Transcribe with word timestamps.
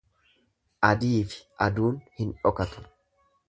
Adiifi 0.89 1.43
aduun 1.67 2.03
hin 2.23 2.33
dhokatu. 2.41 2.87